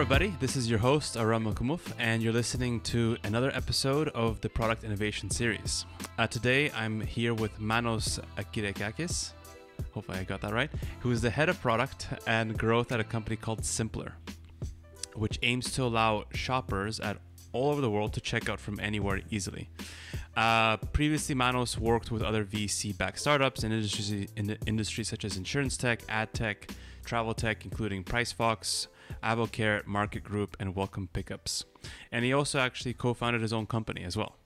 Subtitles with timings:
[0.00, 0.32] everybody.
[0.38, 4.84] This is your host, Aram Kumuf, and you're listening to another episode of the Product
[4.84, 5.86] Innovation Series.
[6.16, 9.32] Uh, today, I'm here with Manos Akirekakis,
[9.92, 13.04] hopefully I got that right, who is the head of product and growth at a
[13.04, 14.14] company called Simpler,
[15.16, 17.18] which aims to allow shoppers at
[17.52, 19.68] all over the world to check out from anywhere easily.
[20.36, 25.76] Uh, previously, Manos worked with other VC-backed startups in industries, in industries such as insurance
[25.76, 26.68] tech, ad tech,
[27.08, 28.86] travel tech, including PriceFox,
[29.24, 31.64] Avocare, Market Group, and Welcome Pickups.
[32.12, 34.36] And he also actually co-founded his own company as well.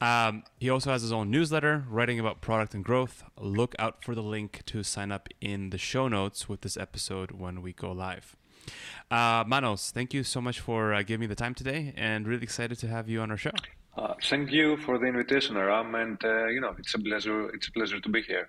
[0.00, 3.22] Um, he also has his own newsletter writing about product and growth.
[3.38, 7.32] Look out for the link to sign up in the show notes with this episode
[7.32, 8.34] when we go live.
[9.10, 12.44] Uh, Manos, thank you so much for uh, giving me the time today, and really
[12.44, 13.50] excited to have you on our show.
[13.96, 17.50] Uh, thank you for the invitation, Aram, and uh, you know it's a pleasure.
[17.50, 18.48] It's a pleasure to be here.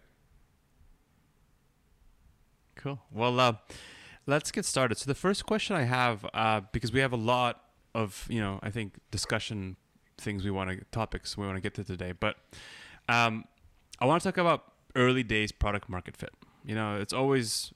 [2.82, 3.00] Cool.
[3.12, 3.54] Well, uh,
[4.26, 4.98] let's get started.
[4.98, 7.62] So the first question I have, uh, because we have a lot
[7.94, 9.76] of you know, I think discussion
[10.18, 12.38] things we want to topics we want to get to today, but
[13.10, 13.46] um,
[14.00, 14.64] I want to talk about
[14.96, 16.34] early days product market fit.
[16.64, 17.73] You know, it's always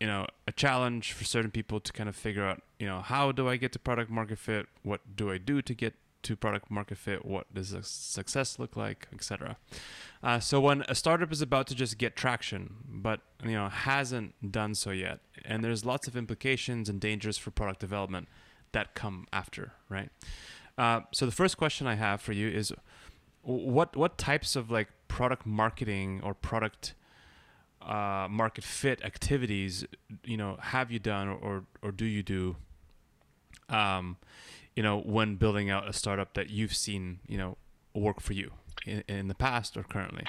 [0.00, 3.30] you know a challenge for certain people to kind of figure out you know how
[3.30, 6.70] do i get to product market fit what do i do to get to product
[6.70, 9.56] market fit what does success look like etc
[10.22, 14.52] uh, so when a startup is about to just get traction but you know hasn't
[14.52, 18.28] done so yet and there's lots of implications and dangers for product development
[18.72, 20.10] that come after right?
[20.78, 22.72] Uh, so the first question i have for you is
[23.42, 26.94] what what types of like product marketing or product
[27.82, 29.84] uh, market fit activities
[30.24, 32.56] you know have you done or or do you do
[33.70, 34.16] um,
[34.76, 37.56] you know when building out a startup that you've seen you know
[37.94, 38.50] work for you
[38.86, 40.24] in, in the past or currently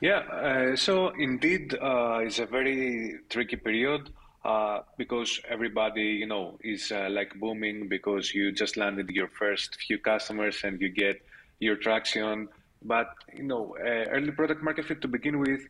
[0.00, 4.10] yeah uh, so indeed uh, it's a very tricky period
[4.44, 9.76] uh, because everybody you know is uh, like booming because you just landed your first
[9.86, 11.20] few customers and you get
[11.58, 12.48] your traction
[12.82, 15.60] but you know uh, early product market fit to begin with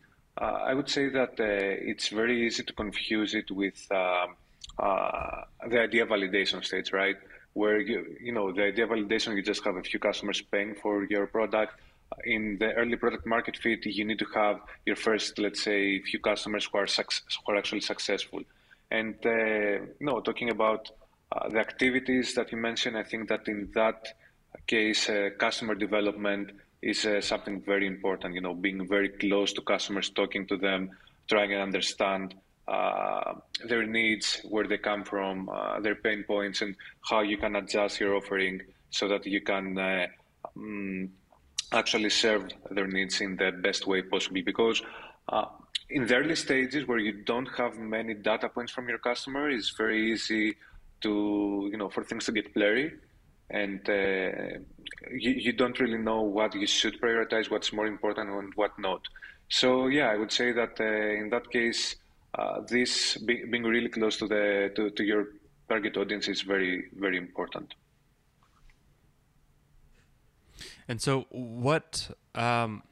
[0.41, 4.37] uh, I would say that it's very easy to confuse it with um,
[5.69, 7.17] the idea validation stage, right?
[7.55, 11.05] Where you, you know, the idea validation, you just have a few customers paying for
[11.05, 11.75] your product.
[12.25, 16.21] In the early product market fit, you need to have your first, let's say, few
[16.21, 18.41] customers who are, who are actually successful.
[18.91, 20.91] And, uh, talking about
[21.33, 24.15] uh, the activities that you mentioned, I think that in that
[24.67, 26.51] case, uh, customer development
[26.83, 28.35] is uh, something very important.
[28.35, 30.91] You know, being very close to customers, talking to them,
[31.29, 32.35] trying to understand
[32.69, 33.35] uh,
[33.67, 36.77] their needs, where they come from, uh, their pain points, and
[37.09, 38.61] how you can adjust your offering
[38.91, 39.79] so that you can
[40.57, 41.11] um,
[41.73, 44.43] actually serve their needs in the best way possible.
[44.45, 44.83] Because
[45.29, 45.47] uh,
[45.89, 49.71] in the early stages, where you don't have many data points from your customer, it's
[49.71, 50.57] very easy
[51.01, 52.93] to you know for things to get blurry
[53.51, 54.59] and uh,
[55.11, 59.03] you, you don't really know what you should prioritize, what's more important, and what not.
[59.49, 61.97] So yeah, I would say that uh, in that case,
[62.35, 65.29] uh, this be, being really close to the to, to your
[65.69, 67.75] target audience is very very important.
[70.89, 72.83] And so, what um,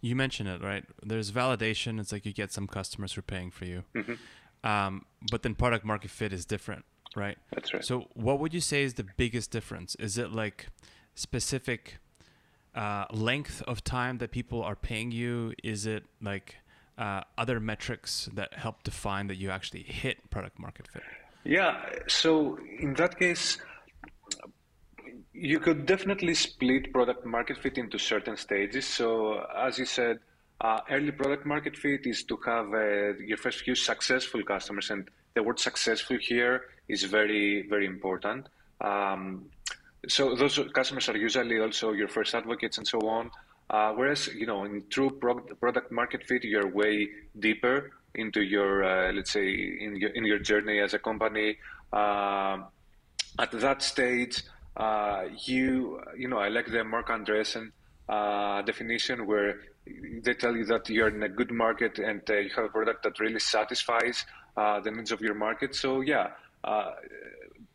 [0.00, 0.84] you mentioned it right?
[1.02, 2.00] There's validation.
[2.00, 4.68] It's like you get some customers who are paying for you, mm-hmm.
[4.68, 6.84] um, but then product market fit is different
[7.16, 7.38] right?
[7.52, 7.84] That's right.
[7.84, 9.94] So, what would you say is the biggest difference?
[9.96, 10.68] Is it like
[11.14, 11.98] specific
[12.74, 15.54] uh, length of time that people are paying you?
[15.62, 16.56] Is it like
[16.98, 21.02] uh, other metrics that help define that you actually hit product market fit?
[21.44, 21.84] Yeah.
[22.06, 23.58] So, in that case,
[25.32, 28.86] you could definitely split product market fit into certain stages.
[28.86, 30.18] So, as you said,
[30.60, 35.08] uh, early product market fit is to have uh, your first few successful customers, and
[35.34, 38.48] the word successful here is very, very important.
[38.80, 39.46] Um,
[40.08, 43.30] so those customers are usually also your first advocates and so on.
[43.72, 47.08] Uh, whereas, you know, in true product market fit, you're way
[47.38, 49.48] deeper into your, uh, let's say,
[49.80, 51.56] in your, in your journey as a company.
[51.90, 52.58] Uh,
[53.38, 54.42] at that stage,
[54.76, 57.72] uh, you, you know, I like the Marc Andreessen
[58.10, 59.60] uh, definition where
[60.22, 63.02] they tell you that you're in a good market and uh, you have a product
[63.04, 65.74] that really satisfies the needs of your market.
[65.74, 66.28] So yeah,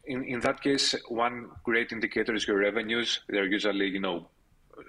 [0.06, 3.20] in in that case, one great indicator is your revenues.
[3.28, 4.30] They're usually you know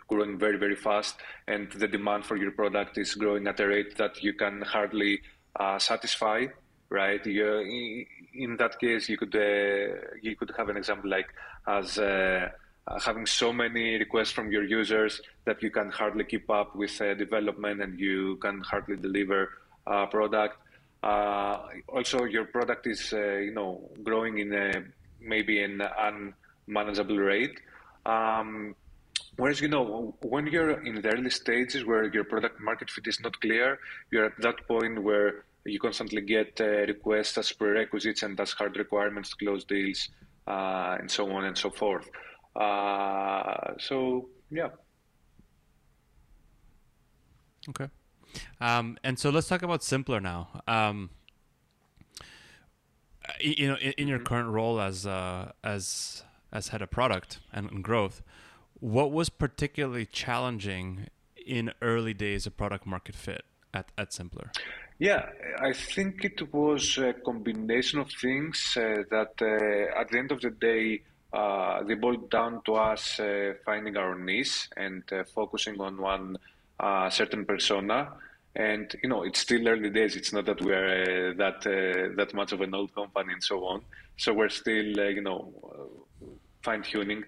[0.09, 3.97] growing very very fast, and the demand for your product is growing at a rate
[3.97, 5.21] that you can hardly
[5.57, 6.47] uh, satisfy.
[6.91, 7.25] Right?
[7.27, 11.29] You, in that case, you could uh, you could have an example like
[11.67, 12.49] as uh,
[13.05, 17.15] having so many requests from your users that you can hardly keep up with uh,
[17.15, 19.51] development and you can hardly deliver
[19.87, 20.57] a product.
[21.03, 21.59] Uh,
[21.89, 24.73] also, your product is, uh, you know, growing in a
[25.21, 25.83] maybe an
[26.67, 27.61] unmanageable rate.
[28.07, 28.75] Um,
[29.39, 33.21] whereas, you know, when you're in the early stages where your product market fit is
[33.21, 33.79] not clear,
[34.11, 38.77] you're at that point where you constantly get uh, requests as prerequisites and as hard
[38.77, 40.11] requirements to close deals,
[40.47, 42.09] uh, and so on and so forth.
[42.55, 44.69] Uh, so, yeah.
[47.69, 47.89] Okay.
[48.61, 50.63] Um, and so let's talk about Simpler now.
[50.67, 51.11] Um,
[53.41, 54.27] you know, in, in, your mm-hmm.
[54.27, 58.23] current role as uh, as as head of product and, and, growth,
[58.81, 61.09] what was particularly challenging
[61.47, 63.43] in early days of product market fit
[63.75, 64.51] at, at Simpler?
[64.99, 65.27] Yeah,
[65.61, 70.41] I think it was a combination of things uh, that uh, at the end of
[70.41, 71.03] the day,
[71.33, 76.37] uh, they boiled down to us uh, finding our niche and uh, focusing on one
[76.81, 78.13] uh, certain persona.
[78.57, 80.17] And you know, it's still early days.
[80.17, 81.63] It's not that we're that
[82.17, 83.83] that much of an old company and so on.
[84.17, 85.53] So we're still, you know,
[86.63, 87.25] fine tuning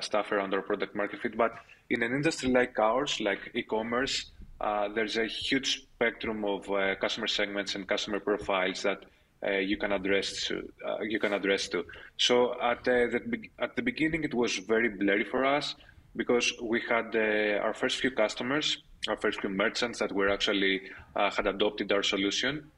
[0.00, 1.36] stuff around our product market fit.
[1.36, 1.52] But
[1.90, 4.30] in an industry like ours, like e-commerce,
[4.60, 9.04] uh, there's a huge spectrum of uh, customer segments and customer profiles that
[9.46, 10.66] uh, you can address to.
[10.86, 11.84] Uh, you can address to.
[12.16, 15.74] So at the at the beginning, it was very blurry for us
[16.16, 20.80] because we had uh, our first few customers, our first few merchants that were actually
[21.14, 22.70] had adopted our solution,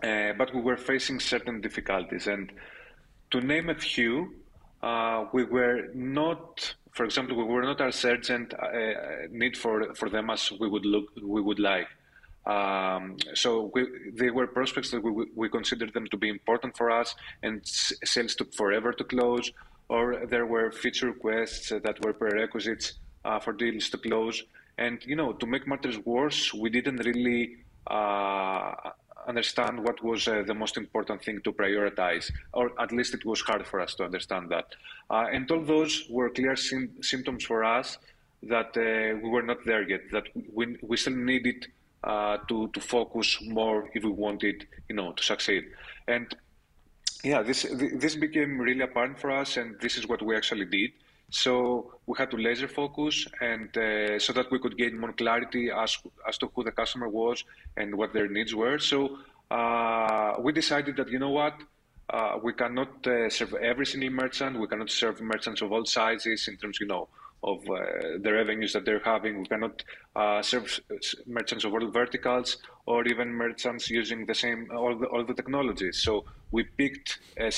[0.00, 2.28] but we were facing certain difficulties.
[2.28, 2.52] And
[3.32, 4.34] to name a few,
[5.32, 10.30] we were not for example, we were not as urgent uh, need for, for them
[10.30, 11.88] as we would look we would like.
[12.46, 16.90] Um, so we, they were prospects that we, we considered them to be important for
[16.90, 19.52] us, and sales took forever to close.
[19.88, 22.94] Or there were feature requests that were prerequisites
[23.24, 24.42] uh, for deals to close.
[24.78, 27.56] And you know, to make matters worse, we didn't really
[27.86, 28.72] uh,
[29.26, 33.40] understand what was uh, the most important thing to prioritize, or at least it was
[33.40, 34.66] hard for us to understand that.
[35.10, 37.98] Uh, and all those were clear sim- symptoms for us
[38.42, 41.66] that uh, we were not there yet, that we, we still needed
[42.04, 45.64] uh, to, to focus more if we wanted, you know, to succeed.
[46.08, 46.34] And
[47.22, 50.92] yeah, this, this became really apparent for us, and this is what we actually did.
[51.30, 55.70] So we had to laser focus, and uh, so that we could gain more clarity
[55.70, 55.96] as
[56.28, 57.44] as to who the customer was
[57.76, 58.78] and what their needs were.
[58.78, 59.18] So
[59.50, 61.54] uh, we decided that you know what,
[62.10, 64.58] uh, we cannot uh, serve every single merchant.
[64.58, 67.08] We cannot serve merchants of all sizes in terms, you know,
[67.42, 69.40] of uh, the revenues that they're having.
[69.40, 69.82] We cannot
[70.16, 70.80] uh, serve
[71.26, 76.02] merchants of all verticals or even merchants using the same all the, all the technologies.
[76.02, 77.52] So we picked a,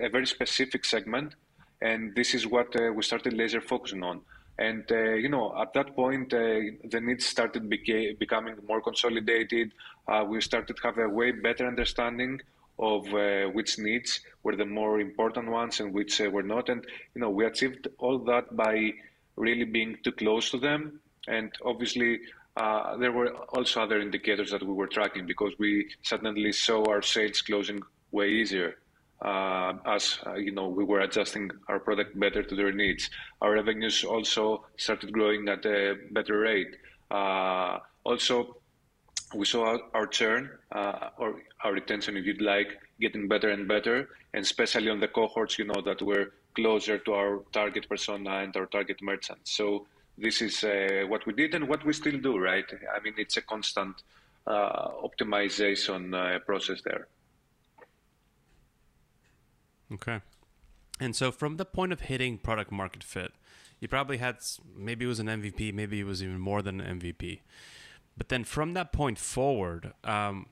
[0.00, 1.34] a very specific segment
[1.82, 4.20] and this is what uh, we started laser focusing on.
[4.58, 9.72] And uh, you know, at that point, uh, the needs started beca- becoming more consolidated.
[10.06, 12.40] Uh, we started to have a way better understanding
[12.78, 16.68] of uh, which needs were the more important ones and which uh, were not.
[16.68, 16.84] And
[17.14, 18.92] you know, we achieved all that by
[19.36, 21.00] really being too close to them.
[21.26, 22.20] And obviously,
[22.56, 27.40] there were also other indicators that we were tracking because we suddenly saw our sales
[27.42, 27.80] closing
[28.10, 28.76] way easier
[29.22, 33.08] uh, as uh, you know we were adjusting our product better to their needs.
[33.40, 36.76] Our revenues also started growing at a better rate.
[37.10, 38.56] Uh, also,
[39.34, 44.42] we saw our churn or our retention, if you'd like, getting better and better, and
[44.42, 48.66] especially on the cohorts, you know, that were closer to our target persona and our
[48.66, 49.52] target merchants.
[49.52, 49.86] So
[50.18, 52.64] this is uh, what we did and what we still do, right?
[52.94, 54.02] I mean, it's a constant
[54.46, 57.08] uh, optimization uh, process there.
[59.92, 60.20] Okay.
[61.00, 63.32] And so from the point of hitting product market fit,
[63.80, 64.36] you probably had
[64.76, 67.40] maybe it was an MVP, maybe it was even more than an MVP.
[68.16, 70.46] But then from that point forward, um,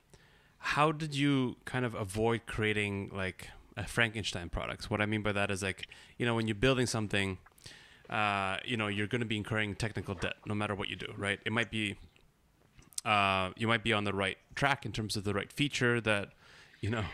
[0.59, 4.90] how did you kind of avoid creating like a Frankenstein products?
[4.90, 7.38] What I mean by that is like, you know, when you're building something,
[8.09, 11.12] uh, you know, you're going to be incurring technical debt no matter what you do,
[11.16, 11.38] right?
[11.47, 11.97] It might be,
[13.04, 16.30] uh, you might be on the right track in terms of the right feature that,
[16.80, 17.04] you know,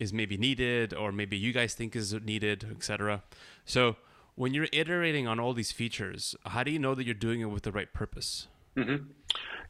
[0.00, 3.22] is maybe needed or maybe you guys think is needed, etc.
[3.64, 3.96] So
[4.34, 7.50] when you're iterating on all these features, how do you know that you're doing it
[7.50, 8.48] with the right purpose?
[8.76, 9.04] Mm-hmm.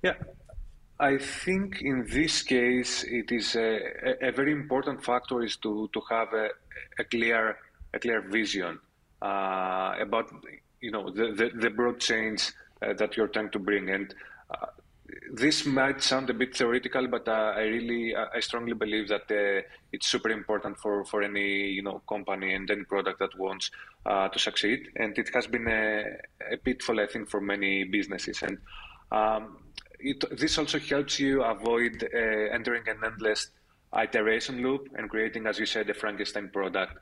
[0.03, 0.15] Yeah,
[1.01, 6.01] I think in this case it is a, a very important factor is to to
[6.09, 6.49] have a,
[6.99, 7.59] a clear
[7.93, 8.79] a clear vision
[9.23, 10.31] uh, about
[10.81, 14.15] you know the, the, the broad change uh, that you're trying to bring and
[14.51, 14.67] uh,
[15.33, 19.31] this might sound a bit theoretical, but uh, I really, uh, I strongly believe that
[19.31, 23.71] uh, it's super important for, for any you know company and any product that wants
[24.07, 24.89] uh, to succeed.
[24.97, 26.05] And it has been a,
[26.53, 28.43] a, pitfall, I think, for many businesses.
[28.43, 28.59] And
[29.13, 29.59] um,
[29.99, 33.51] it, this also helps you avoid uh, entering an endless
[33.99, 36.95] iteration loop and creating, as you said, a Frankenstein product.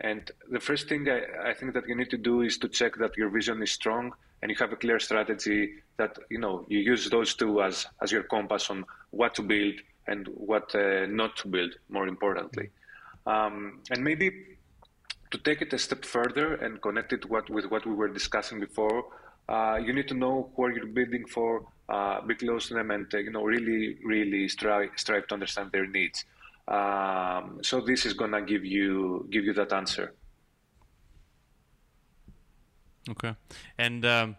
[0.00, 2.96] And the first thing I, I, think that you need to do is to check
[2.96, 4.12] that your vision is strong
[4.42, 8.12] and you have a clear strategy that you know you use those two as as
[8.12, 9.74] your compass on what to build
[10.06, 11.72] and what uh, not to build.
[11.88, 12.70] More importantly,
[13.26, 14.30] um, and maybe
[15.30, 18.60] to take it a step further and connect it what, with what we were discussing
[18.60, 19.06] before,
[19.48, 22.90] uh, you need to know who are you're building for, uh, be close to them,
[22.90, 26.24] and uh, you know really, really strive strive to understand their needs.
[26.68, 30.14] Um, so this is gonna give you give you that answer.
[33.10, 33.34] Okay,
[33.78, 34.36] and um,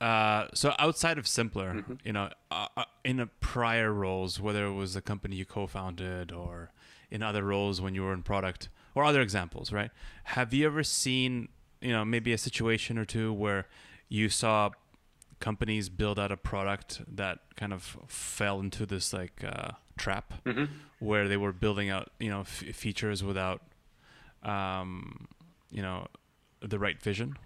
[0.00, 1.94] uh, so outside of Simpler, mm-hmm.
[2.04, 6.32] you know, uh, uh in a prior roles, whether it was a company you co-founded
[6.32, 6.72] or
[7.10, 9.90] in other roles when you were in product or other examples, right?
[10.24, 11.48] Have you ever seen,
[11.80, 13.66] you know, maybe a situation or two where
[14.08, 14.70] you saw
[15.40, 20.64] companies build out a product that kind of fell into this like uh, trap mm-hmm.
[20.98, 23.62] where they were building out you know f- features without
[24.42, 25.28] um,
[25.70, 26.06] you know
[26.60, 27.36] the right vision?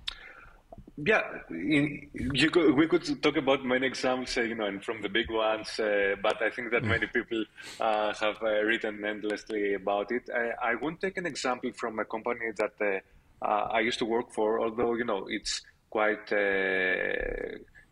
[0.97, 5.01] Yeah in, you could, we could talk about many examples uh, you know and from
[5.01, 7.43] the big ones uh, but i think that many people
[7.81, 10.29] uh, have uh, written endlessly about it.
[10.35, 14.05] I, I won't take an example from a company that uh, uh, i used to
[14.05, 16.31] work for although you know it's quite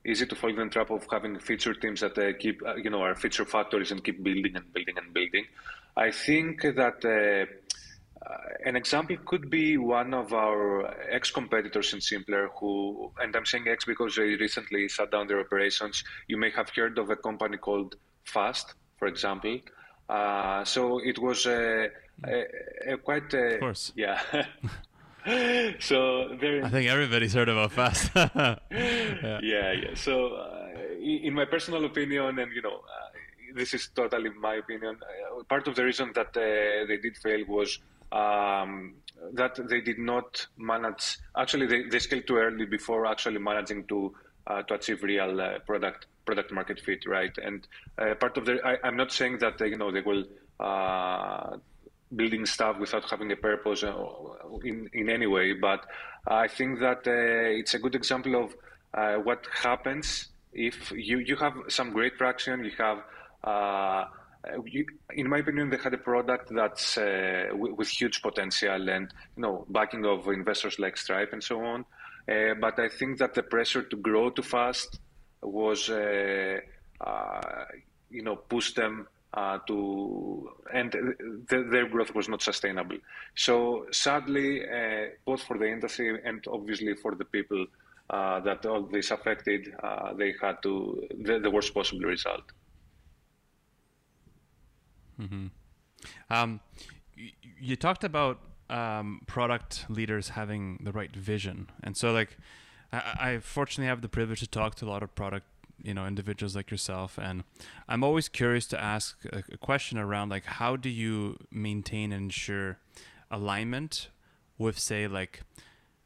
[0.08, 2.90] easy to fall in the trap of having feature teams that uh, keep, uh, you
[2.90, 5.44] know, are feature factories and keep building and building and building.
[5.96, 7.52] I think that uh,
[8.64, 13.84] an example could be one of our ex-competitors in Simpler who, and I'm saying ex
[13.84, 16.04] because they recently shut down their operations.
[16.26, 19.60] You may have heard of a company called Fast, for example.
[20.08, 21.88] Uh, so it was a,
[22.26, 23.92] a, a quite a, of course.
[23.94, 24.20] yeah
[25.80, 26.64] so there.
[26.64, 28.10] I think everybody's heard about Fast.
[28.16, 28.56] yeah.
[28.70, 29.94] yeah, yeah.
[29.94, 30.68] So, uh,
[31.00, 34.96] in my personal opinion, and you know, uh, this is totally my opinion.
[35.02, 37.78] Uh, part of the reason that uh, they did fail was
[38.12, 38.94] um,
[39.32, 41.18] that they did not manage.
[41.36, 44.14] Actually, they, they scaled too early before actually managing to
[44.46, 47.36] uh, to achieve real uh, product product market fit, right?
[47.38, 47.66] And
[48.20, 50.24] part of the, I, am not saying that they, you know they will
[52.14, 53.94] building stuff without having a purpose uh,
[54.64, 55.52] in, in any way.
[55.52, 55.84] But
[56.26, 58.54] I think that uh, it's a good example of
[58.94, 62.98] uh, what happens if you, you have some great traction, you have
[65.14, 69.66] in my opinion, they had a product that's uh, with, huge potential and you know
[69.68, 71.84] backing of investors like Stripe and so on.
[72.28, 75.00] Uh, but I think that the pressure to grow too fast
[75.42, 76.60] was, uh,
[78.10, 80.92] you know, pushed them uh, to and
[81.48, 82.98] th- their growth was not sustainable.
[83.34, 87.66] So sadly, uh, both for the industry and obviously for the people
[88.10, 92.42] uh, that all this affected, uh, they had to the, the, worst possible result.
[95.20, 95.46] Mm-hmm.
[96.30, 96.60] Um,
[97.60, 98.38] you, talked about
[98.70, 102.36] um, product leaders having the right vision, and so like
[102.92, 105.46] I, I fortunately have the privilege to talk to a lot of product
[105.82, 107.44] you know individuals like yourself and
[107.88, 112.24] i'm always curious to ask a, a question around like how do you maintain and
[112.24, 112.78] ensure
[113.30, 114.08] alignment
[114.56, 115.42] with say like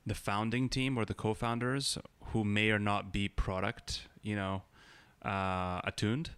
[0.05, 4.63] the founding team or the co-founders who may or not be product you know
[5.25, 6.31] uh, attuned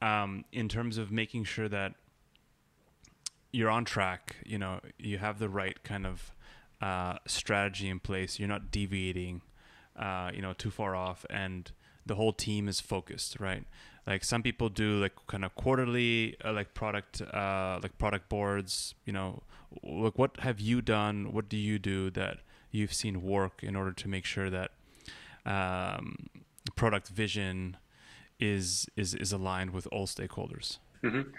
[0.00, 1.94] um, in terms of making sure that
[3.52, 6.32] you're on track you know you have the right kind of
[6.80, 9.40] uh, strategy in place you're not deviating
[9.96, 11.72] uh, you know too far off and
[12.08, 13.64] the whole team is focused, right?
[14.06, 18.94] Like some people do like kind of quarterly, uh, like product, uh, like product boards.
[19.04, 19.42] You know,
[19.82, 21.32] like what have you done?
[21.32, 22.38] What do you do that
[22.70, 24.70] you've seen work in order to make sure that
[25.46, 26.26] um,
[26.74, 27.76] product vision
[28.40, 30.78] is is is aligned with all stakeholders?
[31.04, 31.30] Mm-hmm.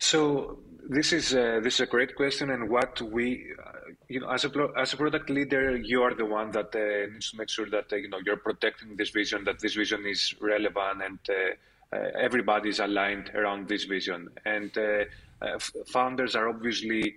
[0.00, 4.30] So this is a, this is a great question, and what we, uh, you know,
[4.30, 7.50] as a as a product leader, you are the one that uh, needs to make
[7.50, 11.18] sure that uh, you know you're protecting this vision, that this vision is relevant, and
[11.28, 14.30] uh, uh, everybody is aligned around this vision.
[14.46, 17.16] And uh, founders are obviously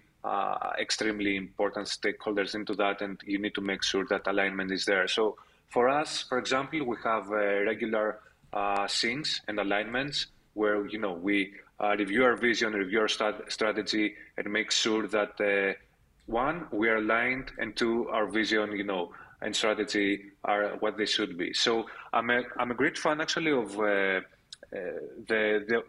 [0.79, 5.07] extremely important stakeholders into that, and you need to make sure that alignment is there.
[5.07, 5.37] So
[5.69, 8.19] for us, for example, we have regular
[8.53, 14.15] syncs and alignments where you know we uh, review our vision, review our stat- strategy,
[14.37, 15.73] and make sure that uh,
[16.25, 19.11] one, we are aligned, and two, our vision, you know,
[19.41, 21.53] and strategy are what they should be.
[21.53, 24.19] So I'm a I'm a great fan actually of uh, uh
[25.27, 25.83] the the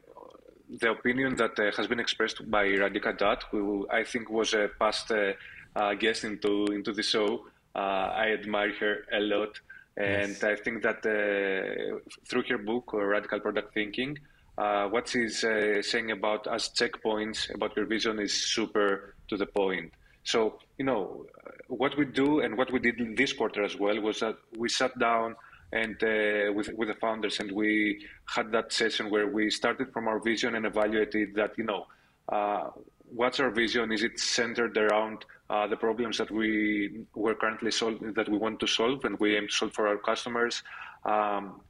[0.80, 4.70] the opinion that uh, has been expressed by Radhika Dutt, who I think was a
[4.80, 7.46] past uh, guest into into the show.
[7.76, 9.60] I admire her a lot.
[9.96, 10.42] And yes.
[10.42, 11.98] I think that uh,
[12.28, 14.18] through her book, Radical Product Thinking,
[14.56, 19.46] uh, what he's uh, saying about us checkpoints about your vision is super to the
[19.46, 19.92] point.
[20.22, 21.26] So, you know,
[21.68, 24.98] what we do and what we did this quarter as well was that we sat
[24.98, 25.36] down
[25.72, 30.06] and uh, with with the founders and we had that session where we started from
[30.08, 31.86] our vision and evaluated that, you know,
[32.28, 32.70] uh,
[33.14, 33.92] what's our vision?
[33.92, 38.60] Is it centered around uh, the problems that we were currently solving, that we want
[38.60, 40.62] to solve and we aim to solve for our customers?
[41.04, 41.60] Um,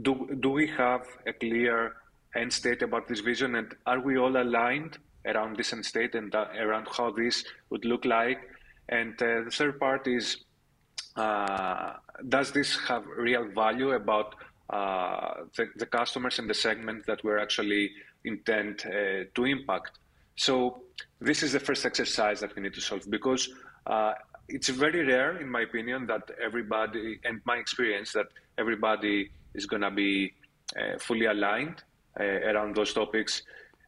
[0.00, 1.94] do do we have a clear
[2.34, 6.34] end state about this vision, and are we all aligned around this end state and
[6.34, 8.40] uh, around how this would look like?
[8.88, 10.38] And uh, the third part is,
[11.16, 11.94] uh,
[12.28, 14.34] does this have real value about
[14.70, 17.90] uh, the, the, customers and the segment that we're actually
[18.24, 19.98] intend uh, to impact?
[20.36, 20.82] So
[21.20, 23.50] this is the first exercise that we need to solve because
[23.86, 24.14] uh,
[24.48, 28.26] it's very rare, in my opinion, that everybody, and my experience, that
[28.58, 30.32] everybody is going to be
[30.98, 33.40] fully aligned uh, Uh, around those topics.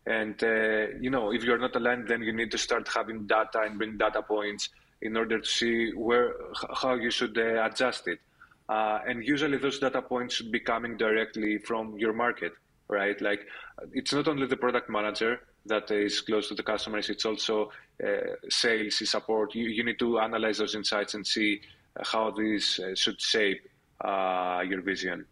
[0.07, 3.61] And uh, you know, if you're not aligned, then you need to start having data
[3.61, 4.71] and bring data points
[5.03, 6.33] in order to see where
[6.75, 8.21] how you should uh, adjust it.
[8.67, 12.53] Uh, and usually, those data points should be coming directly from your market,
[12.89, 13.21] right?
[13.21, 13.47] Like,
[13.93, 18.09] it's not only the product manager that is close to the customers; it's also uh,
[18.49, 19.55] sales, support.
[19.55, 21.61] You, you need to analyze those insights and see
[22.03, 23.69] how these should shape
[24.03, 25.27] your vision.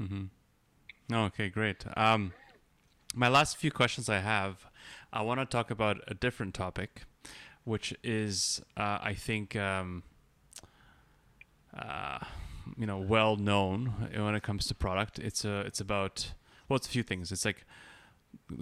[0.00, 1.14] Mm-hmm.
[1.14, 1.84] Okay, great.
[1.96, 2.32] Um,
[3.14, 4.66] my last few questions I have,
[5.12, 7.02] I want to talk about a different topic,
[7.64, 10.02] which is, uh, I think, um,
[11.76, 12.18] uh,
[12.76, 15.18] you know, well known when it comes to product.
[15.18, 16.32] It's a, it's about,
[16.68, 17.32] well, it's a few things.
[17.32, 17.64] It's like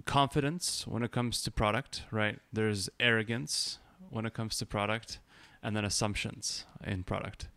[0.05, 2.39] confidence when it comes to product, right?
[2.53, 3.79] There's arrogance
[4.11, 5.19] when it comes to product,
[5.63, 7.49] and then assumptions in product.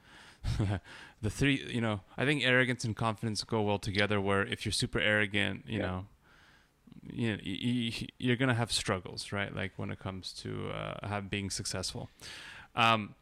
[1.22, 4.20] the three, you know, I think arrogance and confidence go well together.
[4.22, 5.86] Where if you're super arrogant, you yeah.
[5.86, 6.06] know,
[7.12, 9.54] you know, you, are gonna have struggles, right?
[9.56, 12.10] Like when it comes to uh, have being successful.
[12.76, 13.16] Um,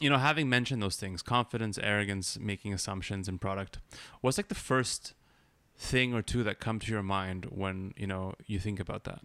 [0.00, 3.78] you know, having mentioned those things, confidence, arrogance, making assumptions in product,
[4.20, 5.14] what's like the first
[5.76, 9.20] thing or two that come to your mind when you know you think about that?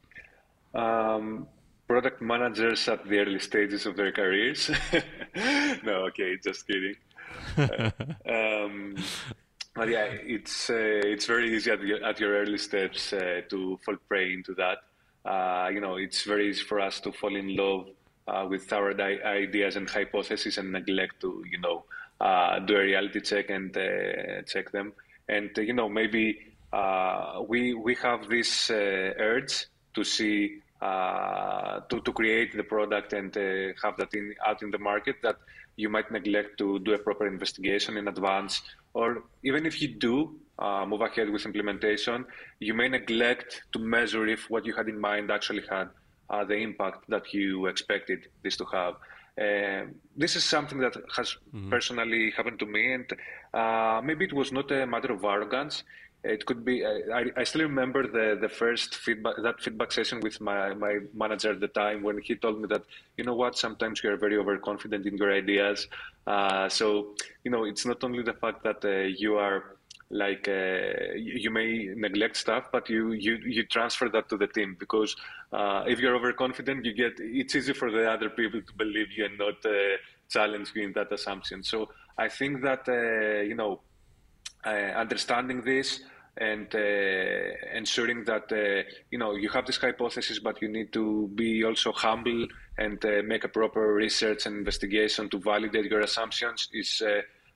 [0.80, 1.48] Um,
[1.90, 4.70] product managers at the early stages of their careers.
[5.84, 6.96] no, okay, just kidding.
[7.58, 7.90] Uh,
[8.30, 8.96] um,
[9.74, 13.80] but yeah, it's uh, it's very easy at, your, at your early steps uh, to
[13.84, 14.78] fall prey into that.
[15.26, 17.88] Uh, you know, it's very easy for us to fall in love
[18.28, 21.86] uh, with our ideas and hypotheses and neglect to, you know,
[22.22, 23.74] uh, do a reality check and
[24.46, 24.94] check them.
[25.28, 26.54] And you know, maybe
[27.48, 33.74] we we have this urge to see uh, to, to create the product and uh,
[33.84, 35.38] have that in, out in the market that
[35.76, 38.62] you might neglect to do a proper investigation in advance.
[38.94, 42.26] Or even if you do uh, move ahead with implementation,
[42.60, 45.90] you may neglect to measure if what you had in mind actually had
[46.30, 48.96] uh, the impact that you expected this to have.
[49.40, 49.86] Uh,
[50.18, 51.70] this is something that has mm-hmm.
[51.70, 53.14] personally happened to me, and
[53.54, 55.84] uh, maybe it was not a matter of arrogance
[56.24, 60.42] it could be I, I still remember the, the first feedback that feedback session with
[60.42, 62.84] my, my manager at the time when he told me that
[63.18, 63.58] you know what?
[63.58, 65.88] Sometimes you are very overconfident in your ideas.
[66.28, 69.78] Uh, so you know it's not only the fact that uh, you are
[70.12, 74.76] like uh, you may neglect stuff but you, you you transfer that to the team
[74.80, 75.16] because
[75.54, 79.26] uh, if you're overconfident you get it's easy for the other people to believe you
[79.26, 79.96] and not uh,
[80.28, 81.64] challenge you in that assumption.
[81.64, 83.80] So i think that uh, you know
[84.68, 86.02] understanding this
[86.38, 91.30] and uh, ensuring that uh, you know you have this hypothesis, but you need to
[91.36, 97.02] be also humble and make a proper research and investigation to validate your assumptions is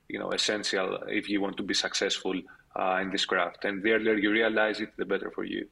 [0.10, 3.64] you know essential if you want to be successful in this craft.
[3.64, 5.68] And the earlier you realize it, the better for you.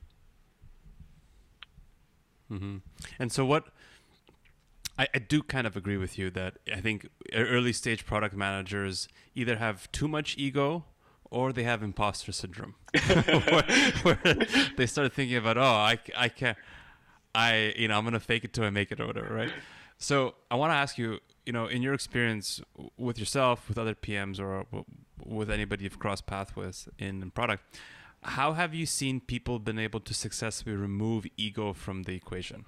[2.52, 2.78] Mm-hmm.
[3.20, 3.68] And so, what
[4.98, 9.08] I, I, do kind of agree with you that I think early stage product managers
[9.36, 10.84] either have too much ego
[11.32, 12.76] or they have imposter syndrome,
[13.08, 13.64] where,
[14.04, 14.38] where,
[14.78, 16.58] they start thinking about, oh, I, I can't,
[17.34, 19.52] I, you know, I'm gonna fake it till I make it or whatever, right?
[19.98, 22.62] So I want to ask you, you know, in your experience
[22.98, 24.66] with yourself, with other PMs, or
[25.24, 27.64] with anybody you've crossed paths with in product,
[28.24, 32.66] how have you seen people been able to successfully remove ego from the equation?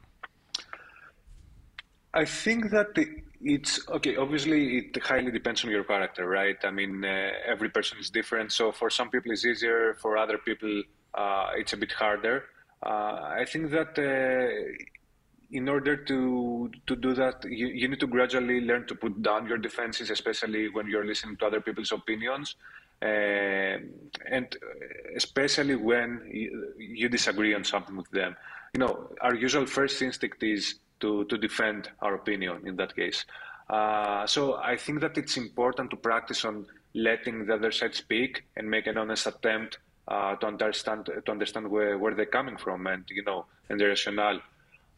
[2.14, 3.08] I think that the,
[3.44, 4.16] it's okay.
[4.16, 6.58] Obviously, it highly depends on your character, right?
[6.64, 8.52] I mean, uh, every person is different.
[8.52, 9.96] So for some people, it's easier.
[10.02, 12.46] For other people, uh, it's a bit harder.
[12.86, 14.86] Uh, I think that uh,
[15.52, 19.48] in order to to do that, you, you need to gradually learn to put down
[19.48, 22.56] your defenses, especially when you're listening to other people's opinions,
[23.02, 24.58] and
[25.16, 28.36] especially when you, you, disagree on something with them.
[28.74, 33.26] You know, our usual first instinct is to, to defend our opinion in that case.
[33.70, 38.44] Uh, so I think that it's important to practice on letting the other side speak
[38.56, 42.88] and make an honest attempt uh, to understand to understand where, where they're coming from
[42.88, 44.40] and you know and the rationale.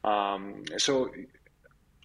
[0.03, 1.09] Um, so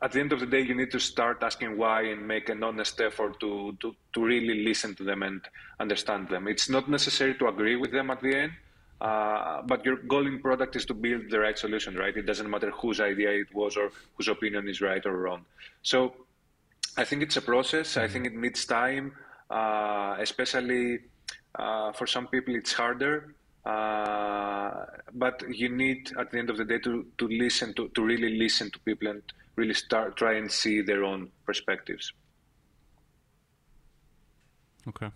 [0.02, 2.62] at the end of the day, you need to start asking why and make an
[2.62, 5.42] honest effort to, to, to really listen to them and
[5.78, 6.48] understand them.
[6.48, 8.52] It's not necessary to agree with them at the end,
[9.00, 12.16] uh, but your goal in product is to build the right solution, right?
[12.16, 15.44] It doesn't matter whose idea it was or whose opinion is right or wrong.
[15.82, 16.14] So
[16.96, 17.96] I think it's a process.
[17.96, 19.12] I think it needs time,
[19.48, 21.00] uh, especially
[21.54, 23.34] uh, for some people it's harder.
[23.64, 28.02] Uh, but you need, at the end of the day, to, to listen, to, to
[28.02, 29.22] really listen to people and
[29.56, 32.12] really start try and see their own perspectives.
[34.88, 35.10] Okay.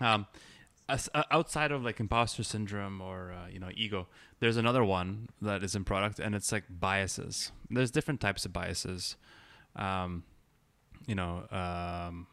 [0.00, 0.26] Um,
[0.88, 4.06] outside of like imposter syndrome or uh, you know ego,
[4.40, 7.52] there's another one that is in product, and it's like biases.
[7.70, 9.16] There's different types of biases.
[9.76, 10.24] Um,
[11.06, 12.26] you know, um,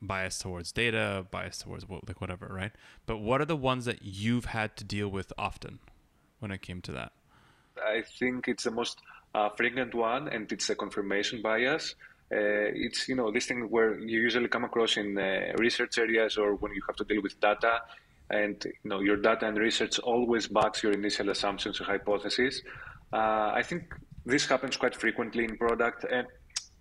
[0.00, 2.72] bias towards data, bias towards like whatever, right?
[3.06, 5.78] But what are the ones that you've had to deal with often
[6.38, 7.12] when it came to that?
[7.84, 9.00] I think it's the most
[9.34, 11.94] uh, frequent one, and it's a confirmation bias.
[12.30, 16.36] Uh, it's you know this thing where you usually come across in uh, research areas
[16.36, 17.80] or when you have to deal with data,
[18.30, 22.62] and you know your data and research always backs your initial assumptions or hypotheses.
[23.12, 23.94] Uh, I think
[24.26, 26.26] this happens quite frequently in product and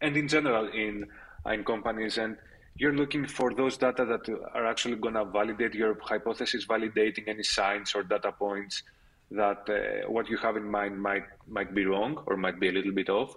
[0.02, 1.06] and in general in
[1.46, 2.36] in companies and
[2.80, 7.44] you're looking for those data that are actually going to validate your hypothesis, validating any
[7.44, 8.84] signs or data points
[9.32, 12.72] that uh, what you have in mind might might be wrong or might be a
[12.72, 13.36] little bit off.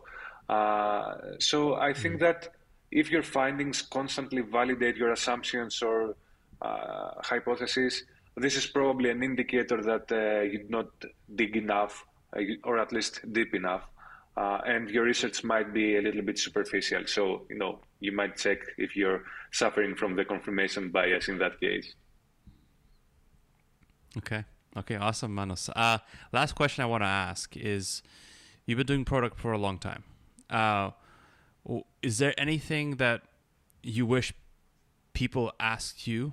[0.50, 2.24] Uh, so I think mm-hmm.
[2.24, 2.48] that
[2.90, 6.16] if your findings constantly validate your assumptions or
[6.60, 8.02] uh, hypotheses,
[8.36, 10.88] this is probably an indicator that uh, you did not
[11.36, 12.04] dig enough,
[12.36, 13.84] uh, or at least deep enough,
[14.36, 17.06] uh, and your research might be a little bit superficial.
[17.06, 21.60] So you know you might check if you're suffering from the confirmation bias in that
[21.60, 21.94] case.
[24.18, 24.44] Okay.
[24.76, 24.96] Okay.
[24.96, 25.70] Awesome, Manos.
[25.76, 25.98] Uh,
[26.32, 28.02] last question I want to ask is:
[28.66, 30.02] You've been doing product for a long time.
[30.50, 30.90] Uh,
[32.02, 33.22] is there anything that
[33.82, 34.32] you wish
[35.12, 36.32] people asked you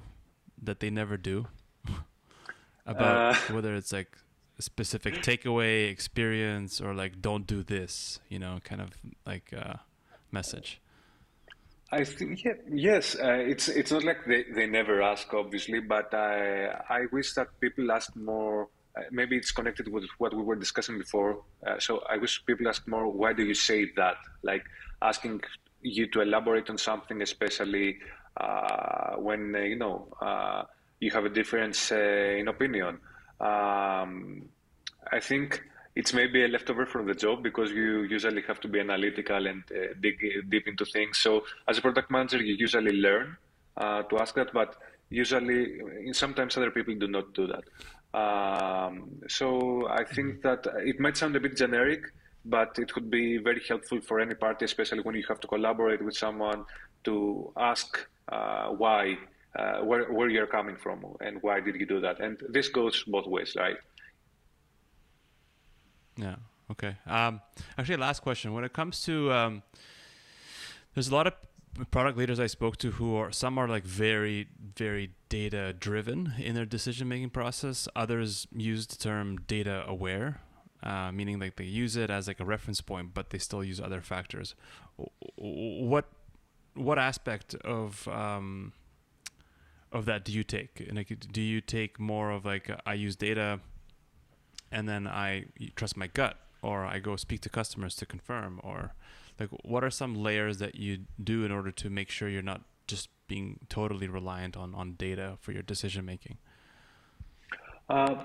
[0.62, 1.48] that they never do
[2.86, 4.18] about uh, whether it's like
[4.58, 8.90] a specific takeaway experience or like don't do this you know kind of
[9.26, 9.76] like uh,
[10.32, 10.82] message
[11.92, 13.16] I think yeah, yes.
[13.16, 17.48] Uh, it's it's not like they, they never ask, obviously, but I I wish that
[17.62, 18.68] people ask more.
[18.98, 21.44] Uh, maybe it's connected with what we were discussing before.
[21.66, 23.08] Uh, so I wish people ask more.
[23.08, 24.18] Why do you say that?
[24.44, 24.64] Like
[25.02, 25.42] asking
[25.82, 28.00] you to elaborate on something, especially
[28.38, 30.64] uh, when uh, you know uh,
[31.00, 33.00] you have a difference in opinion.
[33.40, 34.50] Um,
[35.12, 35.64] I think
[35.96, 39.64] it's maybe a leftover from the job because you usually have to be analytical and
[39.72, 41.18] uh, dig deep into things.
[41.18, 43.38] So as a product manager, you usually learn
[43.78, 44.76] uh, to ask that, but
[45.10, 45.80] usually
[46.12, 47.64] sometimes other people do not do that.
[48.14, 52.02] Um, so I think that it might sound a bit generic,
[52.46, 56.04] but it could be very helpful for any party, especially when you have to collaborate
[56.04, 56.66] with someone
[57.04, 59.18] to ask uh, why,
[59.58, 62.20] uh, where, where you're coming from and why did you do that.
[62.20, 63.78] And this goes both ways, right?
[66.18, 66.36] Yeah.
[66.72, 66.96] Okay.
[67.06, 67.42] Um,
[67.78, 68.54] actually, last question.
[68.54, 69.64] When it comes to, um,
[70.94, 71.34] there's a lot of
[71.86, 76.56] product leaders I spoke to who are some are like very, very data driven in
[76.56, 77.88] their decision making process.
[77.96, 80.42] Others use the term data aware,
[80.84, 83.80] uh, meaning like they use it as like a reference point, but they still use
[83.80, 84.56] other factors.
[85.36, 86.06] What
[86.74, 88.74] what aspect of um,
[89.92, 90.80] of that do you take?
[90.80, 93.60] And like, do you take more of like I use data
[94.72, 98.94] and then I trust my gut or I go speak to customers to confirm or
[99.40, 102.62] like what are some layers that you do in order to make sure you're not
[102.88, 106.38] just being totally reliant on on data for your decision making?
[107.90, 108.16] Uh,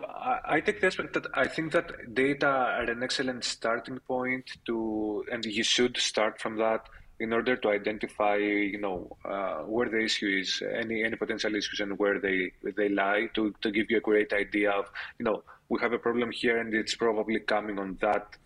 [0.44, 5.44] I the aspect that I think that data are an excellent starting point to, and
[5.44, 6.88] you should start from that
[7.20, 11.78] in order to identify, you know, uh, where the issue is, any any potential issues,
[11.78, 15.44] and where they they lie, to to give you a great idea of, you know,
[15.68, 18.36] we have a problem here and it's probably coming on that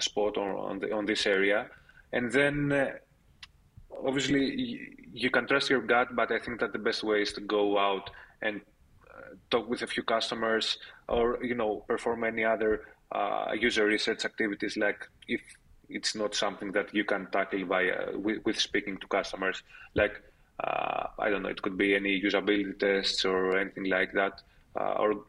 [0.00, 1.68] spot or on, the, on this area.
[2.12, 2.92] And then uh,
[4.04, 7.40] obviously you can trust your gut, but I think that the best way is to
[7.40, 8.10] go out
[8.42, 8.60] and
[9.10, 14.24] uh, talk with a few customers or, you know, perform any other uh, user research
[14.24, 15.40] activities like if
[15.88, 19.62] it's not something that you can tackle by with, with speaking to customers
[19.94, 20.20] like
[20.62, 24.42] uh, I don't know, it could be any usability tests or anything like that,
[24.78, 25.24] uh, or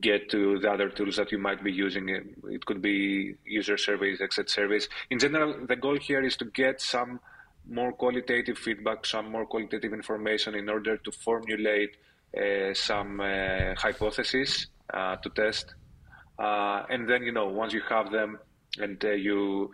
[0.00, 2.08] get to the other tools that you might be using.
[2.08, 4.88] It could be user surveys, exit surveys.
[5.10, 7.20] In general, the goal here is to get some
[7.68, 11.96] more qualitative feedback, some more qualitative information in order to formulate
[12.36, 15.74] uh, some uh, hypotheses uh, to test.
[16.38, 18.38] Uh, and then, you know, once you have them
[18.78, 19.70] and uh, you,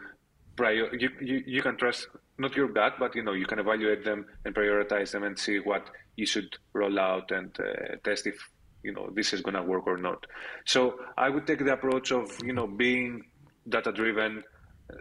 [0.56, 4.04] prior- you, you, you can trust not your gut, but, you know, you can evaluate
[4.04, 8.36] them and prioritize them and see what you should roll out and uh, test if
[8.82, 10.26] you know this is going to work or not.
[10.66, 13.24] So i would take the approach of you know being
[13.68, 14.42] data driven
[14.92, 14.96] uh,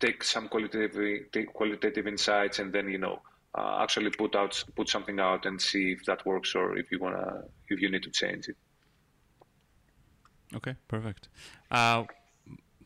[0.00, 3.20] take some qualitative take qualitative insights and then you know
[3.56, 6.98] uh, actually put out put something out and see if that works or if you
[6.98, 8.56] want to if you need to change it.
[10.54, 11.28] Okay perfect.
[11.70, 12.04] Uh,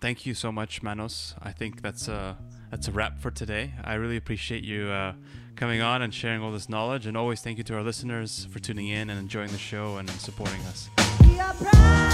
[0.01, 2.37] thank you so much manos i think that's a
[2.71, 5.13] that's a wrap for today i really appreciate you uh,
[5.61, 7.07] coming on and sharing all this knowledge.
[7.07, 10.09] And always thank you to our listeners for tuning in and enjoying the show and
[10.11, 12.10] supporting us.